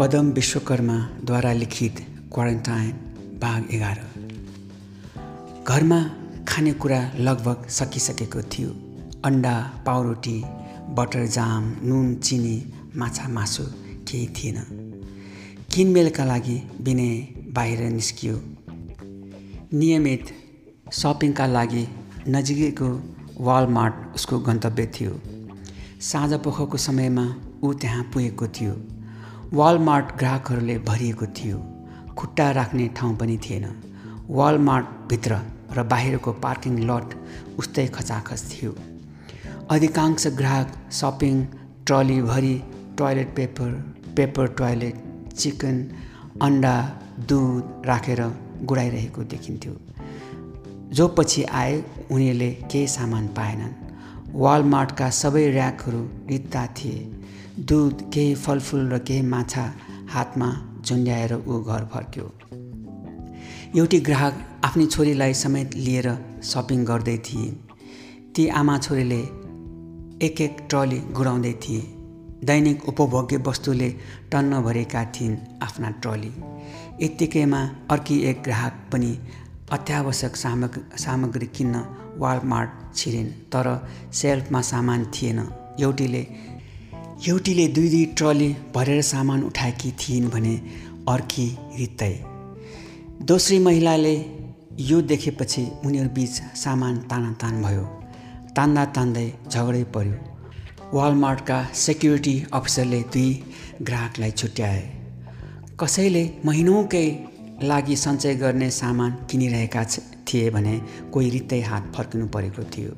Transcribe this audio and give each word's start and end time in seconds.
पदम 0.00 0.30
विश्वकर्माद्वारा 0.30 1.52
लिखित 1.52 1.96
क्वारेन्टाइन 2.34 2.90
भाग 3.42 3.68
एघार। 3.74 4.00
घरमा 5.68 6.00
खानेकुरा 6.48 7.12
लगभग 7.18 7.68
सकिसकेको 7.68 8.42
थियो। 8.42 8.68
अन्डा 9.24 9.82
पाउरोटी 9.86 10.42
बटर 10.88 11.26
जाम 11.26 11.76
नुन 11.82 12.14
चिनी 12.14 12.72
माछा 12.96 13.28
मासु 13.28 13.62
केही 14.08 14.26
थिएन। 14.26 14.58
किनमेलका 15.74 16.24
लागि 16.24 16.62
विनय 16.80 17.16
बाहिर 17.52 17.80
निस्कियो। 17.80 18.40
नियमित 19.72 20.26
सपिङका 20.92 21.46
लागि 21.46 21.88
नजिकैको 22.28 22.90
वालमार्ट 23.40 24.14
उसको 24.14 24.38
गन्तव्य 24.38 24.86
थियो। 24.86 25.20
साँझ 26.00 26.32
पोखको 26.34 26.76
समयमा 26.76 27.36
ऊ 27.64 27.72
त्यहाँ 27.74 28.04
पुगेको 28.04 28.48
थियो। 28.48 28.74
वालमार्ट 29.54 30.06
ग्राहकहरूले 30.18 30.78
भरिएको 30.78 31.26
थियो। 31.26 31.58
खुट्टा 32.18 32.50
राख्ने 32.50 32.88
ठाउँ 32.88 33.16
पनि 33.16 33.38
थिएन। 33.38 33.66
वालमार्टभित्र 34.28 35.40
र 35.76 35.82
बाहिरको 35.82 36.32
पार्किङ 36.32 36.78
लट 36.78 37.14
उस्तै 37.58 37.86
खचाखच 37.86 38.42
थियो। 38.52 38.74
अधिकांश 39.70 40.26
ग्राहक 40.26 40.72
shopping 40.90 41.44
ट्रलीभरि 41.86 42.62
toilet 42.98 43.36
paper 43.36 43.70
paper 44.16 44.46
toilet 44.46 45.02
chicken 45.36 45.90
अन्डा 46.42 47.00
दुध 47.28 47.86
राखेर 47.86 48.22
गुडाइरहेको 48.62 49.22
देखिन्थ्यो। 49.22 49.76
जो 50.92 51.08
पछि 51.08 51.42
आए 51.42 51.84
उनीहरूले 52.10 52.50
केही 52.50 52.86
सामान 52.88 53.28
पाएनन्। 53.28 53.85
वालमार्टका 54.34 55.10
सबै 55.10 55.44
ऱ्याकहरू 55.52 56.02
रित्ता 56.28 56.66
थिए। 56.66 57.12
दुध 57.58 58.02
केही 58.14 58.34
फलफुल 58.34 58.92
र 58.92 58.98
केही 58.98 59.22
माछा 59.22 59.72
हातमा 60.10 60.48
झुन्ड्याएर 60.86 61.34
ऊ 61.34 61.62
घर 61.62 61.84
फर्क्यो। 61.84 62.32
एउटी 63.76 64.00
ग्राहक 64.00 64.34
आफ्नी 64.64 64.86
छोरीलाई 64.86 65.34
समेत 65.34 65.74
लिएर 65.74 66.08
सपिङ 66.42 66.84
गर्दै 66.84 67.16
थिए। 67.18 67.50
ती 68.36 68.48
आमा 68.48 68.78
छोरीले 68.78 69.20
एक 70.26 70.40
एक 70.40 70.56
ट्रली 70.68 70.98
गुडाउँदै 70.98 71.52
थिए। 71.52 71.80
दैनिक 72.44 72.88
उपभोग्य 72.88 73.36
वस्तुले 73.36 73.90
टन्न 74.32 74.62
भरेका 74.62 75.04
थिइन् 75.04 75.36
आफ्ना 75.62 75.90
ट्रली। 75.90 76.32
यत्तिकैमा 77.04 77.70
अर्की 77.90 78.20
एक 78.20 78.42
ग्राहक 78.42 78.72
पनि 78.92 79.18
अत्यावश्यक 79.72 80.36
सामग्री 80.36 80.98
सामग्री 80.98 81.46
किन्न 81.46 81.76
वालमार्ट 82.18 82.70
छिरिन् 82.96 83.30
तर 83.52 83.66
सेल्फमा 84.12 84.60
सामान 84.60 85.04
थिएन। 85.04 85.38
एउटीले 85.80 86.20
एउटीले 87.28 87.66
दुई 87.68 87.88
दुई 87.88 88.04
ट्रली 88.18 88.56
भरेर 88.74 89.02
सामान 89.02 89.42
उठाएकी 89.42 89.90
थिइन् 89.90 90.30
भने 90.30 90.54
अर्की 91.08 91.48
रित्तै। 91.78 92.12
दोस्री 93.22 93.58
महिलाले 93.58 94.14
यो 94.80 95.00
देखेपछि 95.02 95.66
उनीहरूबिच 95.86 96.30
सामान 96.56 96.98
तानातान 96.98 97.62
भयो। 97.62 97.84
तान्दा 98.56 98.84
तान्दै 98.84 99.28
झगडै 99.50 99.84
पर्यो। 99.84 100.16
वालमार्टका 100.94 101.58
सेक्युरिटी 101.74 102.42
अफिसरले 102.52 103.00
दुई 103.12 103.30
ग्राहकलाई 103.82 104.30
छुट्याए। 104.30 104.82
कसैले 105.80 106.30
महिनौकै 106.44 107.08
लागि 107.62 107.96
सञ्चय 107.96 108.34
गर्ने 108.34 108.70
सामान 108.70 109.12
किनिरहेका 109.30 109.84
थिए 110.28 110.50
भने 110.50 110.80
कोही 111.12 111.30
रित्तै 111.30 111.60
हात 111.62 111.92
फर्किनु 111.96 112.26
परेको 112.28 112.62
थियो। 112.72 112.92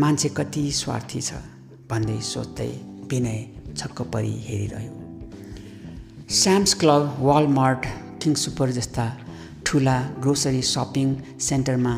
मान्छे 0.00 0.28
कति 0.36 0.62
स्वार्थी 0.72 1.20
छ 1.20 1.40
भन्दै 1.90 2.18
सोच्दै 2.22 2.68
विनय 3.10 3.40
छक्क 3.76 4.02
परि 4.12 4.32
हेरिरह्यो। 4.46 4.92
Sam's 6.34 6.74
Club 6.80 7.16
Walmart 7.20 7.86
King 8.22 8.34
Soopers 8.44 8.70
जस्ता 8.70 9.10
ठुला 9.66 9.98
ग्रोसरी 10.22 10.62
सपिङ 10.62 11.14
सेन्टरमा 11.42 11.94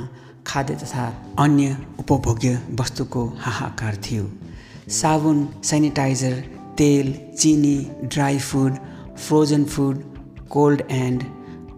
खाद्य 0.47 0.75
तथा 0.75 1.07
अन्य 1.39 1.77
उपभोग्य 2.01 2.59
वस्तुको 2.81 3.27
हाहाकार 3.39 3.97
थियो। 4.05 4.31
साबुन 4.97 5.49
सेनिटाइजर 5.65 6.45
तेल 6.79 7.15
चिनी 7.39 7.79
dry 8.05 8.39
food 8.51 8.79
frozen 9.17 9.65
food 9.65 10.03
cold 10.51 10.83
and 10.91 11.25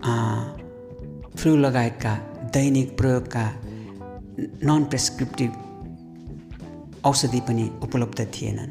flu 0.03 1.57
लगायतका 1.57 2.15
दैनिक 2.55 2.97
प्रयोगका 2.99 3.45
नन 4.65 4.85
प्रेस्क्रिप्टिभ 4.85 5.53
औषधि 7.05 7.41
पनि 7.41 7.67
उपलब्ध 7.83 8.21
थिएनन्। 8.35 8.71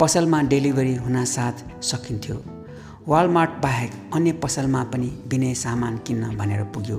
पसलमा 0.00 0.40
डेलिभरी 0.42 0.94
हुनासाथ 0.94 1.82
सकिन्थ्यो। 1.82 2.36
वालमार्ट 3.08 3.50
बाहेक 3.62 3.92
अन्य 4.14 4.32
पसलमा 4.32 4.82
पनि 4.84 5.08
विनय 5.26 5.54
सामान 5.54 5.94
किन्न 6.06 6.36
भनेर 6.36 6.62
पुग्यो 6.64 6.98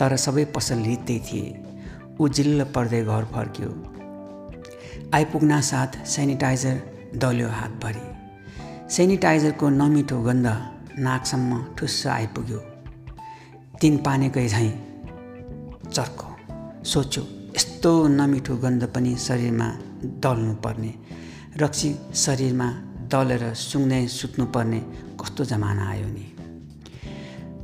तर 0.00 0.16
सबै 0.16 0.44
पसल 0.54 0.78
रित्तै 0.82 1.18
थिए। 1.26 1.48
ऊ 2.20 2.28
जिल्ल 2.28 2.64
पर्दै 2.64 3.02
घर 3.04 3.24
फर्क्यो। 3.24 3.70
आइपुग्न 5.14 5.60
साथ 5.60 5.90
सेनिटाइजर 6.06 6.76
दल्यो 7.16 7.48
हातभरि। 7.48 8.04
सेनिटाइजरको 8.94 9.68
नमिठो 9.70 10.18
गन्ध 10.22 10.46
नाकसम्म 10.98 11.50
ठुस्स 11.78 12.06
आइपुग्यो। 12.06 12.60
तिन 13.84 13.96
पानेकै 13.96 14.48
झैँ। 14.48 14.70
चर्को 15.92 16.28
सोच्यो 16.84 17.22
यस्तो 17.56 17.90
नमिठो 18.08 18.56
गन्ध 18.56 18.84
पनि 18.84 19.16
शरीरमा 19.16 19.66
दल्नुपर्ने। 20.04 20.94
रक्सी 21.56 21.94
शरीरमा 22.14 22.68
दलेर 23.12 23.54
सुँग्दै 23.54 24.06
सुत्नुपर्ने 24.06 24.80
कस्तो 25.20 25.44
जमाना 25.44 25.88
आयो 25.90 26.08
नि। 26.08 26.26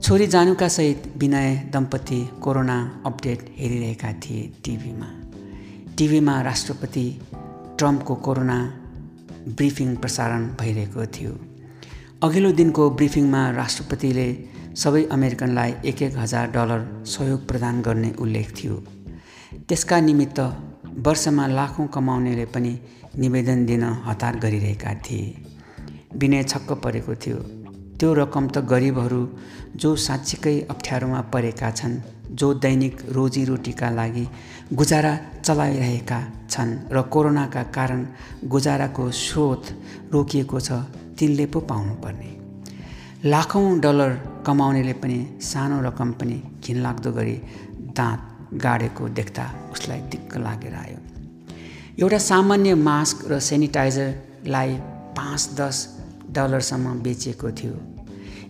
छोरी 0.03 0.27
जानुका 0.27 0.69
सहित 0.69 1.13
विनय 1.17 1.71
दम्पति 1.73 2.21
कोरोना 2.43 3.03
अपडेट 3.07 3.41
हेरिरहेका 3.59 4.13
थिए 4.13 4.53
टिभीमा। 4.65 5.09
टिभीमा 5.99 6.41
राष्ट्रपति 6.43 7.21
ट्रम्पको 7.79 8.15
कोरोना 8.15 8.59
ब्रिफिङ 9.49 9.97
प्रसारण 9.97 10.49
भइरहेको 10.61 11.07
थियो। 11.07 11.33
अघिल्लो 12.23 12.53
दिनको 12.53 12.91
ब्रिफिङमा 12.91 13.51
राष्ट्रपतिले 13.51 14.60
सबै 14.77 15.03
अमेरिकनलाई 15.13 15.73
एक 15.85 16.03
एक 16.03 16.17
हजार 16.17 16.51
डलर 16.51 16.83
सहयोग 17.05 17.47
प्रदान 17.47 17.81
गर्ने 17.83 18.11
उल्लेख 18.19 18.53
थियो। 18.57 18.75
त्यसका 19.69 20.01
निमित्त 20.01 20.39
वर्षमा 21.07 21.47
लाखौँ 21.49 21.87
कमाउनेले 21.87 22.45
पनि 22.45 22.73
निवेदन 23.19 23.67
दिन 23.67 23.83
हतार 24.07 24.37
गरिरहेका 24.37 24.95
थिए। 24.95 25.35
विनय 26.17 26.43
छक्क 26.43 26.73
परेको 26.85 27.15
थियो। 27.15 27.37
त्यो 27.99 28.13
रकम 28.15 28.49
त 28.49 28.59
गरिबहरू 28.65 29.23
जो 29.77 29.95
साँच्चीकै 29.97 30.57
अप्ठ्यारोमा 30.71 31.21
परेका 31.35 31.71
छन् 31.71 32.01
जो 32.31 32.55
दैनिक 32.55 32.97
रोजीरोटीका 33.11 33.91
लागि 33.91 34.27
गुजारा 34.73 35.19
चलाइरहेका 35.45 36.21
छन् 36.51 36.79
र 36.93 37.03
कोरोनाका 37.03 37.63
कारण 37.77 38.07
गुजाराको 38.47 39.11
स्रोत 39.11 39.63
रोकिएको 40.13 40.61
छ 40.61 40.73
तिनले 41.19 41.47
पो 41.47 41.61
पाउनुपर्ने। 41.61 42.31
लाखौँ 43.25 43.79
डलर 43.81 44.13
कमाउनेले 44.51 44.93
पनि 44.93 45.39
सानो 45.43 45.81
रकम 45.83 46.13
पनि 46.13 46.43
घिनलाग्दो 46.65 47.13
गरी 47.13 47.37
दाँत 47.97 48.21
गाडेको 48.55 49.09
देख्दा 49.09 49.45
उसलाई 49.73 50.01
दिक्क 50.01 50.37
लागेर 50.37 50.75
आयो। 50.75 50.99
एउटा 52.03 52.19
सामान्य 52.19 52.75
मास्क 52.75 53.31
र 53.31 53.39
सेनिटाइजरलाई 53.39 54.75
पाँच 55.15 55.43
दस 55.61 55.77
डलरसम्म 56.31 56.95
बेचिएको 57.03 57.51
थियो। 57.51 57.75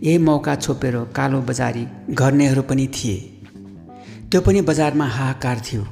यही 0.03 0.19
मौका 0.19 0.55
छोपेर 0.57 0.97
कालो 1.17 1.41
बजारी 1.43 1.87
गर्नेहरू 2.11 2.63
पनि 2.63 2.87
थिए। 2.87 3.19
त्यो 4.31 4.41
पनि 4.41 4.61
बजारमा 4.61 5.07
हाहाकार 5.07 5.61
थियो। 5.61 5.85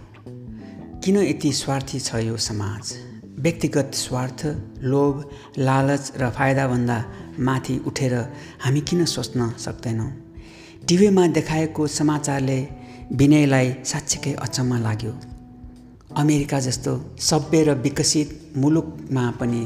किन 1.04 1.16
यति 1.16 1.52
स्वार्थी 1.52 2.00
छ 2.00 2.14
यो 2.14 2.36
समाज? 2.36 2.94
व्यक्तिगत 3.38 3.90
स्वार्थ 3.94 4.40
लोभ 4.82 5.30
लालच 5.58 6.12
र 6.16 6.30
फाइदाभन्दा 6.30 7.04
माथि 7.38 7.78
उठेर 7.86 8.14
हामी 8.64 8.80
किन 8.80 9.04
सोच्न 9.04 9.50
सक्दैनौँ? 9.58 10.10
टिभीमा 10.88 11.26
देखाएको 11.26 11.86
समाचारले 11.86 12.58
विनयलाई 13.12 13.72
साँच्चीकै 13.84 14.32
अचम्म 14.32 14.82
लाग्यो। 14.82 15.12
अमेरिका 16.16 16.60
जस्तो 16.60 16.92
सभ्य 17.20 17.62
र 17.64 17.74
विकसित 17.76 18.52
मुलुकमा 18.56 19.30
पनि 19.30 19.62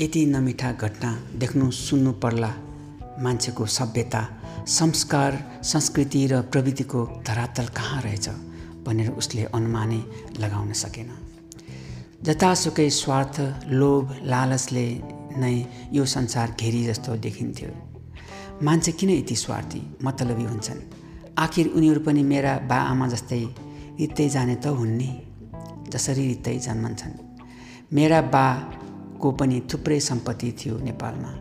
यति 0.00 0.24
नमिठा 0.26 0.72
घटना 0.72 1.10
देख्नु 1.38 1.70
सुन्नु 1.70 2.12
पर्ला 2.22 2.52
मान्छेको 3.22 3.66
सभ्यता 3.66 4.22
संस्कार 4.68 5.32
संस्कृति 5.62 6.26
र 6.26 6.40
प्रविधिको 6.42 7.04
धरातल 7.26 7.66
कहाँ 7.76 8.00
रहेछ 8.02 8.28
भनेर 8.86 9.10
उसले 9.10 9.44
अनुमानै 9.54 10.00
लगाउन 10.40 10.72
सकेन। 10.72 11.10
जतासुकै 12.22 12.88
स्वार्थ 12.90 13.40
लोभ 13.70 14.14
लालचले 14.22 14.86
नै 15.36 15.64
यो 15.92 16.04
संसार 16.04 16.56
घेरी 16.60 16.84
जस्तो 16.84 17.16
देखिन्थ्यो। 17.16 17.68
मान्छे 18.62 18.92
किन 18.92 19.10
यति 19.10 19.36
स्वार्थी 19.36 19.96
मतलबी 20.04 20.44
हुन्छन्? 20.44 20.80
आखिर 21.38 21.68
उनीहरू 21.68 22.00
पनि 22.00 22.22
मेरा 22.22 22.58
बा 22.58 22.76
आमा 22.76 23.08
जस्तै 23.08 23.44
रित्तै 24.00 24.28
जाने 24.28 24.54
त 24.54 24.66
हुन् 24.66 24.96
नि। 24.96 25.22
जसरी 25.88 26.26
रित्तै 26.26 26.58
जन्मन्छन्। 26.58 27.12
मेरा 27.92 28.20
बाको 28.20 29.32
पनि 29.32 29.62
थुप्रै 29.72 30.00
सम्पत्ति 30.00 30.52
थियो 30.52 30.78
नेपालमा। 30.78 31.34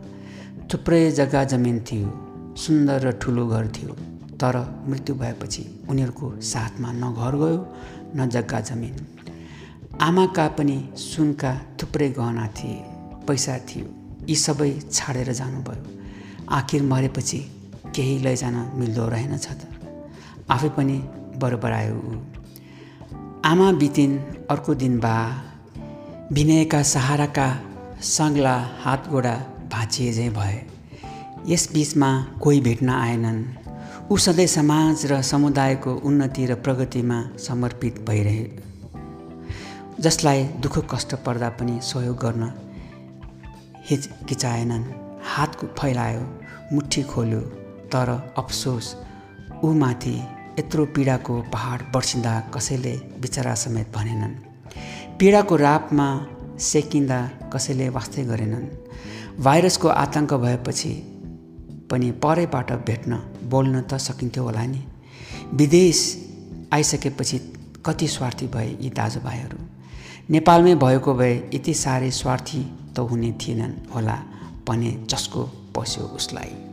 थुप्रै 0.73 1.11
जग्गा 1.11 1.43
जमिन 1.43 1.79
थियो 1.79 2.09
सुन्दर 2.57 3.01
र 3.01 3.11
ठुलो 3.11 3.47
घर 3.47 3.67
थियो। 3.67 3.93
तर 4.33 4.85
मृत्यु 4.87 5.15
भएपछि 5.15 5.83
उनीहरूको 5.89 6.41
साथमा 6.41 6.91
न 6.91 7.01
घर 7.01 7.35
गयो 7.35 7.75
न 8.15 8.29
जग्गा 8.29 8.59
जमिन। 8.59 8.95
आमाका 10.01 10.47
पनि 10.47 10.89
सुनका 10.95 11.61
थुप्रै 11.81 12.09
गहना 12.09 12.47
थिए। 12.47 12.92
पैसा 13.27 13.57
थियो। 13.57 13.85
यी 14.29 14.35
सबै 14.35 14.71
छाडेर 14.91 15.33
जानुभयो। 15.33 15.99
आखिर 16.49 16.83
मरेपछि 16.83 17.39
केही 17.95 18.19
लैजान 18.19 18.71
मिल्दो 18.75 19.07
रहेनछ 19.09 19.47
त। 19.47 19.61
आफै 20.49 20.69
पनि 20.69 20.97
बरोबर 21.37 21.71
आयो 21.71 21.95
ऊ। 21.95 22.21
आमा 23.45 23.71
बितिन 23.71 24.17
अर्को 24.49 24.75
दिन 24.75 24.99
बा। 24.99 25.43
विनयका 26.31 26.81
सहाराका 26.83 27.47
सङ्ग्ला 28.01 28.55
हातगोडा 28.81 29.35
भाँचिए 29.71 30.13
झैँ 30.13 30.29
भए। 30.29 30.61
यस 31.47 31.73
बिचमा 31.73 32.09
कोही 32.41 32.61
भेट्न 32.61 32.89
आएनन्। 32.89 33.43
ऊ 34.11 34.17
सधैँ 34.17 34.47
समाज 34.47 35.05
र 35.05 35.21
समुदायको 35.21 35.95
उन्नति 35.95 36.45
र 36.45 36.55
प्रगतिमा 36.55 37.23
समर्पित 37.37 38.05
भइरहे। 38.07 38.45
जसलाई 39.99 40.43
दुःख 40.43 40.95
कष्ट 40.95 41.15
पर्दा 41.15 41.49
पनि 41.49 41.79
सहयोग 41.83 42.17
गर्न 42.17 42.51
हिचकिचाएनन् 43.89 44.83
हात 45.25 45.55
फैलायो 45.79 46.21
मुठी 46.73 47.01
खोल्यो 47.03 47.39
तर 47.93 48.09
अफसोस 48.37 48.85
ऊ 49.63 49.71
माथि 49.73 50.15
यत्रो 50.59 50.85
पीडाको 50.85 51.41
पहाड 51.53 51.81
बर्सिँदा 51.93 52.39
कसैले 52.53 52.93
बिचरा 53.21 53.53
समेत 53.53 53.87
भनेनन्। 53.95 54.35
पीडाको 55.19 55.55
रापमा 55.55 56.07
सेकिँदा 56.59 57.19
कसैले 57.53 57.89
वास्तै 57.89 58.23
गरेनन्। 58.23 58.67
भाइरसको 59.43 59.87
आतङ्क 59.87 60.33
भएपछि 60.33 60.93
पनि 61.91 62.11
परैबाट 62.23 62.71
भेट्न 62.87 63.19
बोल्न 63.51 63.81
त 63.81 63.97
सकिन्थ्यो 63.97 64.43
होला 64.43 64.65
नि। 64.65 64.81
विदेश 65.53 65.99
आइसकेपछि 66.73 67.39
कति 67.85 68.07
स्वार्थी 68.07 68.47
भए 68.47 68.69
यी 68.81 68.89
दाजुभाइहरू? 68.89 69.57
नेपालमै 70.29 70.75
भएको 70.75 71.13
भए 71.13 71.35
यति 71.53 71.73
साह्रै 71.73 72.11
स्वार्थी 72.11 72.61
त 72.95 72.99
हुने 72.99 73.31
थिएनन् 73.41 73.73
होला 73.95 74.17
भने 74.67 74.91
जसको 75.09 75.41
पस्यो 75.75 76.03
उसलाई। 76.15 76.72